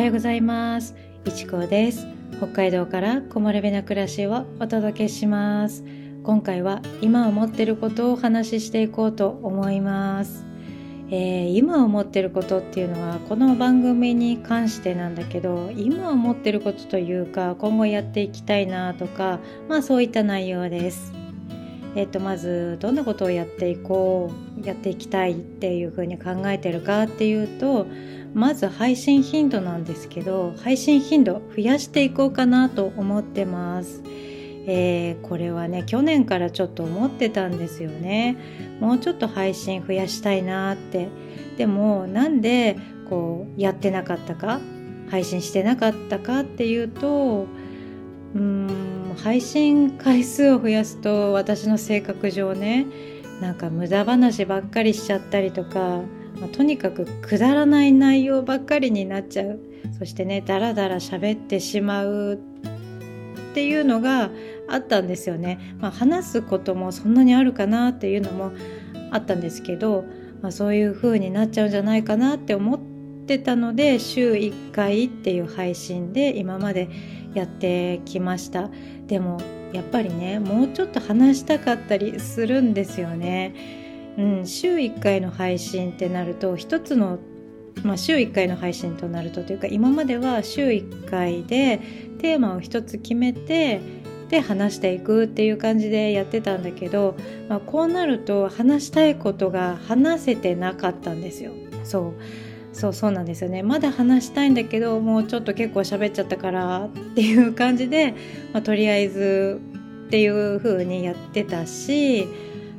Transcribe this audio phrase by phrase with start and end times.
[0.00, 0.96] はようございます。
[1.26, 2.06] いちこです。
[2.38, 5.84] 北海道から木漏れ日な暮らしをお届けします。
[6.22, 10.46] 今回は今思ってることをお話ししていこうと思います。
[11.10, 19.38] えー、今思ってることっていうのはこの番組に関してなんだけど今思ってることというか今後やっていきたいなとか
[19.68, 21.19] まあそういった内容です。
[21.96, 24.30] えっと、まずどんなことをやっていこ
[24.62, 27.86] うやっていきたいっていうふうに考えてるかっていうと
[28.32, 34.02] まず配信頻度なんですけど配信頻度増やしていこうかなと思ってます。
[34.66, 38.36] えー、これはね去年からちょっと思ってたんですよね
[38.78, 41.08] もうちょっと配信増やしたいなって
[41.56, 42.76] でもなんで
[43.08, 44.60] こうやってなかったか
[45.10, 47.46] 配信してなかったかっていうと
[48.34, 52.86] うーん配信回数を増やすと私の性格上ね
[53.40, 56.02] なんか無駄話ばっかりしちゃったりとか、
[56.38, 59.60] まあ、とにかくくだらない内容ばっかりになっちゃう
[59.98, 62.40] そしてねダラダラ喋ってしまう
[63.50, 64.30] っていうのが
[64.68, 65.74] あったんですよね。
[65.80, 68.52] まあ、話すこともそんなにあるかなっていうのも
[69.10, 70.04] あったんですけど、
[70.40, 72.89] まあ、そういう風になっちゃうんじゃないかなって思って
[73.38, 76.88] たので週1回っていう配信で今まで
[77.34, 78.70] やってきました。
[79.06, 79.40] でも
[79.72, 83.54] やっぱりねもうちょっと話したかったりするんですよね、
[84.18, 87.18] うん、週1回の配信ってなると一つの
[87.84, 91.80] まあ、週1回の配信となるとというか今までは週1回で
[92.18, 93.80] テーマを一つ決めて
[94.28, 97.16] で話していくっていう感じでやってたんだけど、
[97.48, 101.52] まあ、こうなると話したいことが話せてなかったんですよ。
[101.84, 102.49] そう。
[102.72, 108.14] そうそうなんですよねまだ話したいんだけどもうちょっと結構喋っちゃったからっていう感じで、
[108.52, 109.60] まあ、とりあえず
[110.06, 112.28] っていう風にやってたし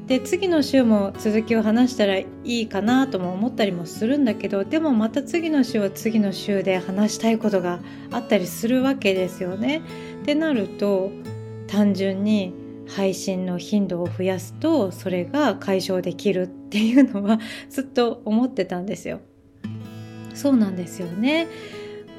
[0.07, 7.79] で次の週も続きを話したらいいかなとも思ったりもするんだけどでもまた次の週は次の週で話したいことが
[8.11, 9.81] あったりするわけですよね。
[10.21, 11.11] ってなると
[11.67, 12.53] 単純に
[12.89, 19.21] 配信の頻度を増やすとそれが解消できるっていうのはずっと思ってたんですよ。
[20.33, 21.47] そうなんですよね。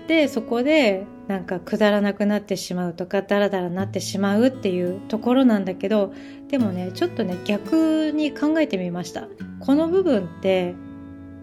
[0.06, 6.12] でそこでなんかくだらなくなってしまうとかダラダラなってしまうっていうところなんだけど
[6.49, 9.28] でもねちょっとね逆に考えてみました
[9.61, 10.75] この部分って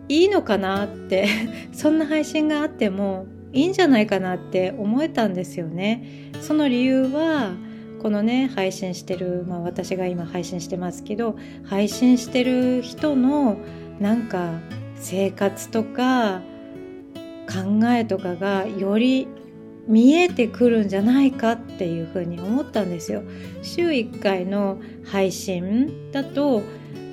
[0.09, 1.27] いいのかなって
[1.71, 7.53] そんな配信があってもいいんじゃないかなって思えたんですよねその理由は
[8.01, 13.57] このね配信してる、まあ、私が今配信してますけど配信してる人の
[13.99, 14.59] なんか
[14.95, 16.41] 生活とか
[17.49, 19.27] 考えとかがより
[19.87, 23.23] 見えてくるんじゃないかっていうふうに思ったんですよ。
[23.63, 26.61] 週1回の配信だと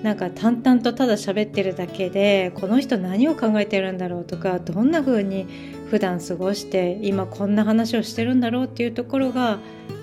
[0.03, 5.47] なんか淡々とただ喋ってるだけでこの人何を考えてるんだろうとかどんな風に
[5.91, 9.59] 普段過ごして今こんな話をしてるんだろうっていうところが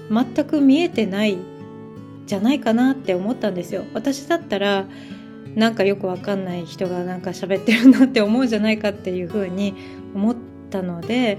[0.09, 1.37] 全く見えてない
[2.25, 3.83] じゃないかなって思ったんですよ。
[3.93, 4.87] 私だったら
[5.55, 9.75] なんかよくわかんない人がなんか喋ってるなって思うじゃないかっていう風に
[10.15, 10.35] 思っ
[10.69, 11.37] たので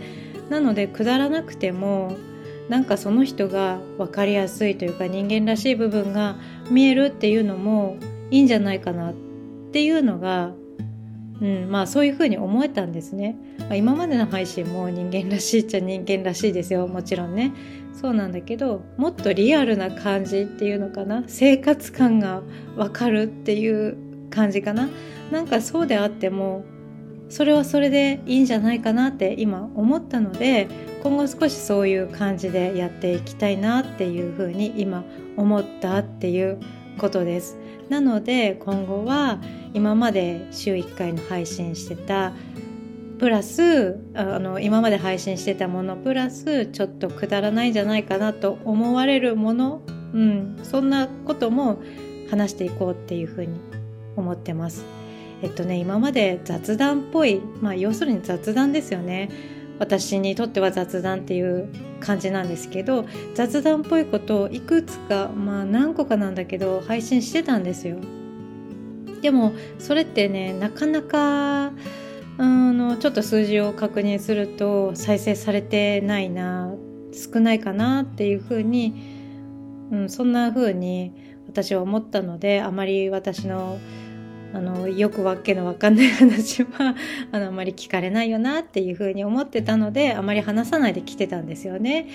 [0.48, 2.16] なのでくだらなくても
[2.68, 6.36] なんかその人が分かりやすいというか人間らしい部分が
[6.70, 7.98] 見えるっていうのも
[8.30, 9.14] いいんじゃないかなっ
[9.72, 10.52] ていうのが、
[11.40, 16.86] うん、まあそういうふうに思えたんですね、まあ、今までの配信も人間らしいっちゃ人間らしいですよ。
[16.86, 17.52] もちろんね。
[17.92, 21.24] そうなんだけどもっとリアルな感じっていうのかな。
[21.26, 22.42] 生活感が
[22.76, 23.96] 分かるっていう
[24.34, 24.88] 感じかな。
[25.30, 26.64] なんかそうであっても
[27.28, 30.68] それはそれでいいんじゃないかなって今思ったので
[31.02, 35.04] 今後少しそういう感じでやっていきたいなっていうふうに今
[35.36, 36.60] 思ったっていう
[36.98, 37.56] ことです。
[37.88, 39.40] なので今後は
[39.74, 42.32] 今まで週1回の配信してた
[43.18, 51.82] プラスあの今まで配信してたものプラスちょっとくだらないんじゃないかなと思われるもの、うん、そんなことも
[52.30, 53.60] 話していこうっていうふうに
[54.16, 54.84] 思ってます。
[55.42, 59.30] えっとね今まで雑談っぽいまあ要するに雑談ですよね
[59.78, 61.68] 私にとっては雑談っていう
[62.00, 67.98] 感じなんですけど雑談っぽいことをいくつかまあ何個かなんだけど配信してたんですよ
[69.20, 71.72] でもそれってねなかなかあ
[72.38, 76.72] のちょっと数字を確認すると再生されてないな
[77.12, 78.94] 少ないかなっていうふうに、
[79.92, 81.12] うん、そんなふうに
[81.46, 83.78] 私は思ったのであまり私の
[84.54, 86.94] あのよくわけのわかんない話は
[87.32, 92.06] あのあまり聞かれないよなっていうふうに思ってたのであまり話さないで来てたんですよね。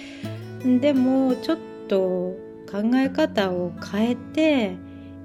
[0.82, 1.58] でもちょっ
[1.90, 2.38] と
[2.72, 4.72] 考え方を変えて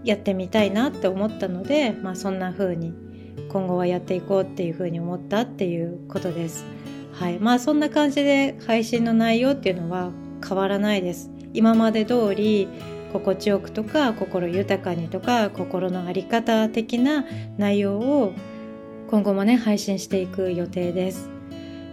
[0.02, 2.92] やってみたいなって思ったので、まあ、そんな風に
[3.48, 6.64] 今後はやっていこうっていう風に思ったっていうことです。
[7.12, 10.10] はいまあそんな感じで配信の内容っていうのは
[10.46, 12.68] 変わらないです今まで通り
[13.14, 17.24] 心地よくとか心豊かにとか心の在り方的な
[17.56, 18.32] 内容を
[19.08, 21.30] 今後もね配信していく予定です。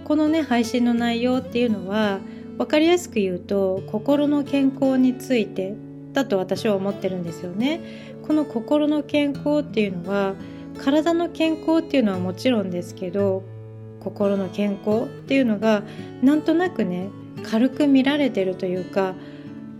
[0.03, 2.19] このね配信の内容っていうのは
[2.57, 5.75] 分かりやすく言うと心の健康について
[6.11, 7.81] だと私は思ってるんですよね。
[8.25, 10.33] この心の健康っていうのは
[10.79, 13.43] 体の健康っていうのはもちろんですけど
[13.99, 15.83] 心の健康っていうのが
[16.23, 17.09] なんとなくね
[17.43, 19.13] 軽く見られてるというか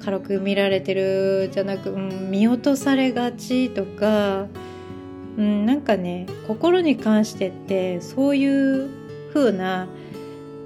[0.04, 4.48] 軽く見られてるじゃなく、うん、見落とされがちとか、
[5.38, 8.90] うん、なんかね心に関してってそういう
[9.34, 9.88] 風な、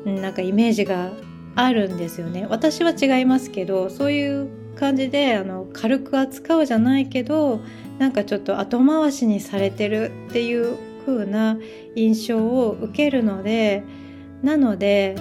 [0.06, 1.12] う、なんかイメージが
[1.56, 2.46] あるんですよね。
[2.50, 7.62] 私は違いますけどそういう感じであの軽く扱うじゃないけど
[7.98, 11.58] なんかちょっと後回しにされてるっていう風な
[11.96, 13.84] 印象を受けるので
[14.44, 15.16] なので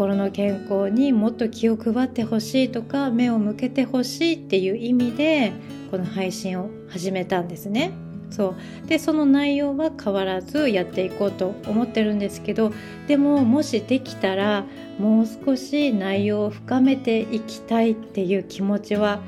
[0.00, 5.52] 心の健康にもっと気を配ってほしいとか目を向けてほしいっていう意味で
[5.90, 7.92] この配信を始めたんですね。
[8.30, 8.54] そ
[8.84, 12.72] うでその内容は変わらずやっていこうと思ってるんですけど
[13.08, 14.64] でももしできたら
[14.98, 19.20] もう少し内容を深めていきたいっていう気持ちは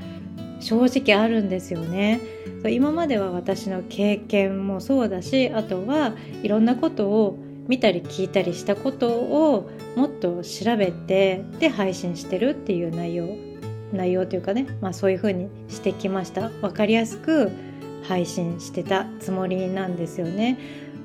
[0.60, 2.20] 正直あるんですよね。
[2.70, 13.28] 今までは私の経験もそうだしあとはいろんなことを見たり聞いたりしたことをもっと調べてで配信してるっていう内容
[13.92, 17.50] 内容というかね、まあ、そういう風にしてきました分かりやすく
[18.04, 20.58] 配信してたつもりなんですよね。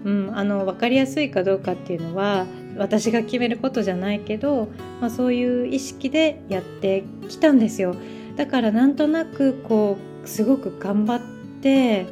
[0.04, 2.46] うん、あの分かりやすいかどうかっていうのは
[2.78, 4.70] 私が決めることじゃないけど、
[5.02, 7.96] まあ、そういう意識でやってきたんですよ
[8.36, 11.22] だからなんとなくこうすごく頑張っ
[11.62, 12.06] て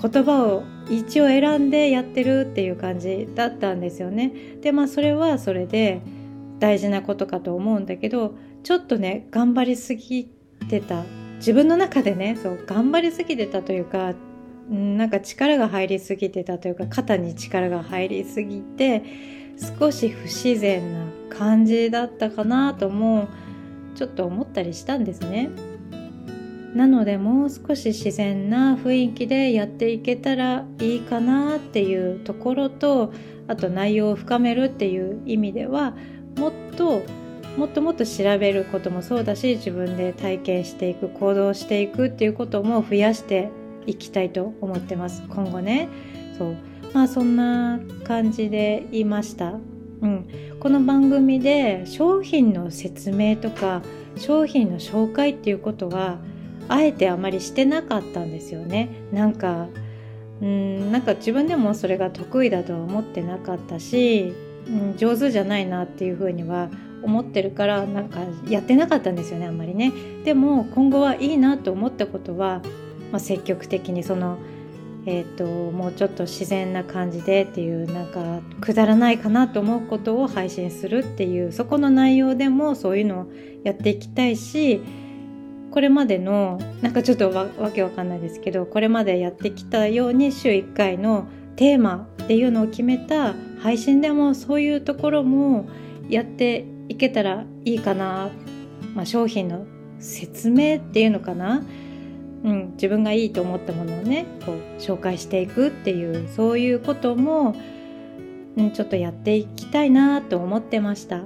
[0.00, 6.02] 言葉を一応選んでやってるっていう感じだったんですよねでまあそれはそれで
[6.58, 8.34] 大事なことかと思うんだけど
[8.64, 10.26] ちょっとね頑張りすぎ
[10.68, 11.04] てた
[11.36, 14.14] 自分の中でねそう頑張りすぎてたというか
[14.68, 19.02] なんか力が入りすぎてたというか肩に力が入りすぎて
[19.78, 23.28] 少し不自然な感じだったかなとも
[23.94, 25.50] ちょっと思ったりしたんですね。
[26.74, 33.12] なのでもう少し自然な雰囲気でやっていけたらいいかなっていうところと
[33.48, 35.96] あと内容を深めるっていう意味では
[36.36, 37.02] もっと
[37.56, 43.50] もっともっと調べることもそうだし自分で体験していく行動していくっていうことも増やして
[43.86, 45.24] いきたいと思ってます。
[45.28, 45.88] 今後ね。
[46.38, 46.56] そう。
[46.92, 49.52] まあそんな感じで言いました、
[50.00, 50.26] うん、
[50.58, 53.82] この番組で商品の説明とか
[54.16, 56.18] 商品の紹介っていうことは
[56.70, 58.88] あえてあまりしてなかったんですよね。
[59.12, 59.68] なんか
[60.40, 64.32] うんなんか自分でもそれが得意だとは思ってなかったし、
[64.66, 66.70] うん、上手じゃないなっていうふうには
[67.02, 69.92] 思ってるからなんかやってなかったんですよねあんまりね。
[70.24, 72.62] でも今後はいいなと思ったことは
[73.10, 74.38] まあ、積極的にその、
[75.06, 83.26] えーと、もうちょっと自然な感じでっていうなんかくだらないかなと思うことを配信するっていうそこの内容でもそういうのを
[83.64, 84.80] やっていきたいし
[85.70, 95.68] これまでのなんかちょっとわわけわかんないですけどこれまでやってきたように週1回のテーマっていうのを決めた配信でもそういうところも
[96.08, 98.30] やっていけたらいいかな、
[98.94, 99.66] まあ、商品の
[99.98, 101.62] 説明っていうのかな
[102.42, 107.54] うん、自分がいいと思ったものをねこう紹介していくっていうそういうことも、
[108.56, 111.24] うん、ちょっとやっていきたいなと思ってました。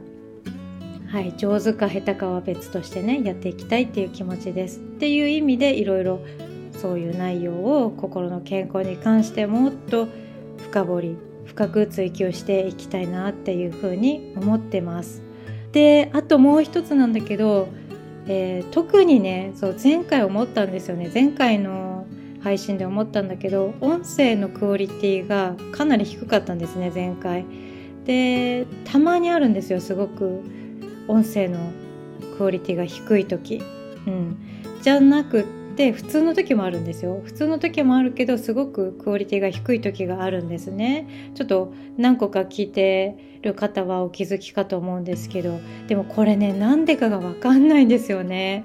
[1.14, 4.80] はい、上手か下手かは別としてねやっていきたいっていう気持ちです。
[4.80, 6.20] っていう意味でいろいろ
[6.72, 10.08] そういう内容を心の健康に関してもっと
[10.58, 15.22] 深掘り深く追求していきたいなっていうふうに思ってます。
[15.70, 17.68] であともう一つなんだけど
[18.26, 21.12] えー、特にねそう前回思ったんですよね。
[21.14, 22.08] 前回の
[22.42, 27.44] 配信で思ったんだけど音声のクオリティがかなり低かったんですね前回。
[28.04, 30.63] でたまにあるんですよすごく。
[31.08, 31.72] 音声の
[32.36, 33.62] クオリティが低い時。
[34.06, 34.36] うん。
[34.82, 35.44] じゃなくっ
[35.76, 37.20] て普通の時もあるんですよ。
[37.24, 41.32] 普通の時もあるけどすごくクオリティが低い時があるんですね。
[41.34, 45.60] ちょっと何個か聞いてる方はお気づきかと思うんですけど。
[45.88, 48.64] でもこれねなんでかが分かんないんですよね。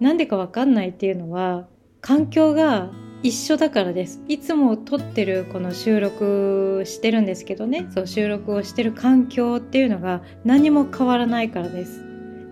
[0.00, 1.66] なんでか分かんないっていうのは
[2.00, 2.90] 環境が
[3.22, 4.20] 一緒だからです。
[4.28, 7.86] いつも撮ってるこの収録してるんですけどね。
[7.92, 12.04] そう収録をしてる環境っていうのが何も変わらないからです。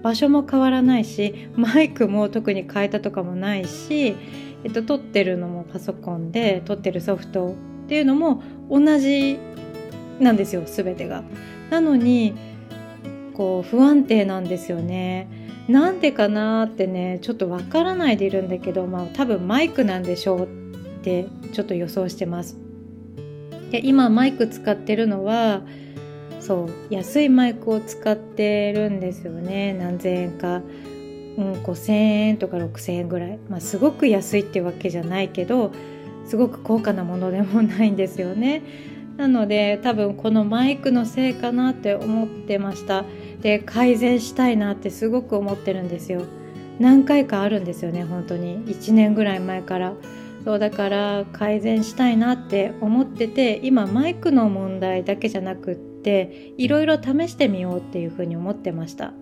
[0.03, 4.17] 場所も変わらないしマイクも特に変えたとかもないし、
[4.65, 9.39] えっと、撮ってるのもパソコンで撮ってるソフトっていうのも同じ
[10.21, 11.23] なんですよ全てが。
[11.71, 12.35] なのに
[13.35, 15.29] こう不安定なんですよね
[15.69, 20.47] なんでかなってねちょっとわからないでいるんだけどまあ多分マイクなんでしょうっ
[21.03, 22.57] てちょっと予想してます。
[23.71, 25.63] で今マイク使ってるのは
[26.41, 29.75] そう安いマイクを使ってるんですよね。
[29.75, 35.73] 何千円か、うん、5,000円とか6,000円ぐらい、まあ、すごく安いってわけじゃないけど
[36.27, 38.63] すごく高価なものでもないんですよね。
[39.17, 43.05] なので多分このマイクのせいかなって思ってました。
[43.41, 46.23] で改善したいなってすごく思ってるんですよ。
[46.79, 48.59] 何回かあるんですよね本当に。
[48.67, 49.95] 1年ぐらい前から。
[50.45, 59.13] そうだから改善したいなって思ってて今マイクの問題だけじゃなくっていろいろ試してみようっていうふうに思ってました。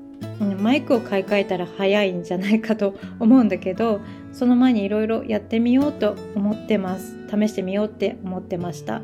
[0.61, 4.01] マイクを買い替えたら早いんじゃないかと思うんだけど
[4.33, 7.17] その前にいろいろやってみようと思ってます。
[7.31, 9.01] 試してみようって思ってました。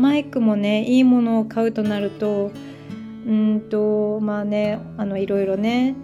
[0.00, 2.50] マイクもねいいものを買うとなると
[3.26, 5.94] うんとまあねあのいろいろね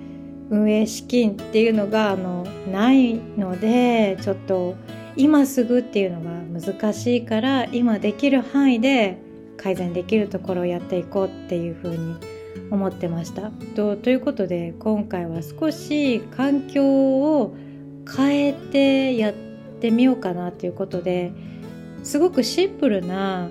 [0.50, 4.76] 運営資金っていうのがあのないのでちょっと
[5.16, 9.18] 今すぐっていうのが難しいから今できる範囲で
[9.56, 12.16] 改善できるところをやっていこうっていうふうに
[12.70, 13.50] 思ってました。
[13.74, 16.84] とということで今回は少し環境
[17.40, 17.56] を
[18.16, 19.34] 変えてやっ
[19.80, 21.32] てみようかなということで
[22.02, 23.48] すごくシンプルな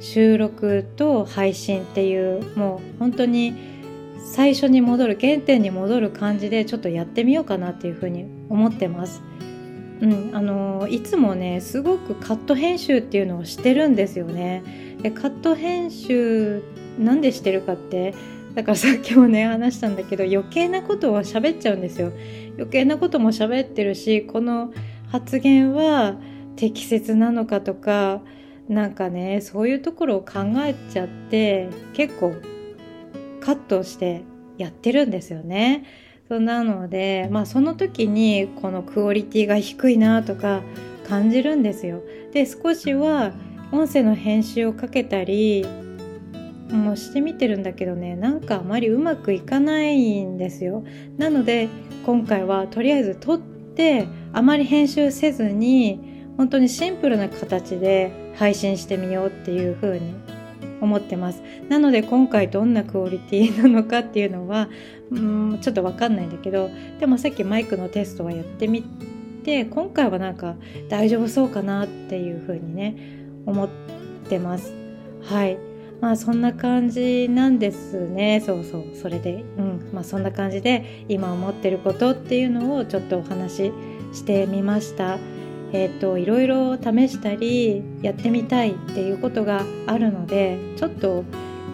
[0.00, 3.54] 収録と配信っていうもう本当に
[4.24, 9.22] 最初に戻る原点に戻る感じでちょっとやってみようかなっていうふうに思ってます。
[10.00, 14.62] うん、あのいつもねすごくカット編集っていうのをしてるんですよね。
[15.02, 16.62] でカット編集
[16.98, 18.14] なんでしてるかって
[18.54, 22.12] だからさっきもね話したんだけど余計なことを喋っちゃうんですよ。
[22.56, 24.72] 余計なことも喋ってるしこの
[25.10, 26.16] 発言は
[26.56, 28.20] 適切なのかとか
[28.68, 32.34] なんかねそういうところを考えちゃって結構
[33.40, 34.22] カットして
[34.58, 35.84] やってるんですよね。
[36.28, 40.62] そうなのでまあその時にこのクオリティが低いなとか
[41.08, 42.02] 感じるんですよ。
[42.32, 43.32] で少しは
[43.72, 45.64] 音声の編集をかけたり
[46.70, 50.84] もうしてみてるんだけどねなんかあまりうまくいかないんですよ。
[51.16, 51.68] なので
[52.04, 60.14] 今回はとりあえず撮ってあまり編集せずに本当にシンプルな形で配信してみようっていう風に
[60.80, 61.42] 思ってます。
[61.68, 64.68] なので今回どんなクオリティなのかっていうのは
[65.10, 68.84] うんちょっと分かんないんだけどでもさっきマイクのテストはやってみ
[69.44, 70.56] て今回はなんか
[70.88, 72.96] 大丈夫そうかなっていう風にね
[73.46, 73.68] 思っ
[74.28, 74.72] てます。
[75.22, 75.58] はい。
[76.00, 78.40] まあそんな感じなんですね。
[78.44, 78.84] そうそう。
[78.94, 79.90] それでうん。
[79.92, 83.72] まあそんな感じで今思ってることっていうのをちょっとお話し
[84.12, 85.18] してみました。
[85.72, 91.24] えーと、いろいろ試したりやってみたいっていうことがあるのでちょっと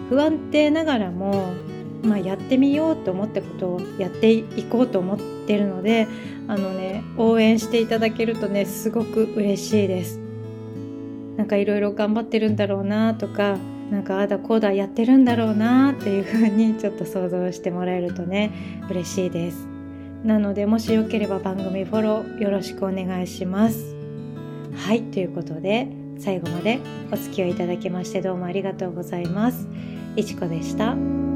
[0.09, 1.53] 不安定ながらも、
[2.03, 6.07] まあ、やってみようと思ったことをやっていこうと思ってるので
[6.47, 10.19] あのね応援していただけるとねすごく嬉しいです。
[11.37, 13.57] なんかいろいろ頑張ってるんだろうなとか
[13.91, 19.74] なんかああだこうだやってるんだろうなっていう風にちょっと想像してもらえるとね嬉しいです。
[20.25, 23.95] なのでもしよければ番組フォローよろしくお願いします
[24.75, 26.79] はいということで最後まで
[27.11, 29.67] お付き合いいただきましてどうもありがとうございます
[30.15, 31.34] いちこでした。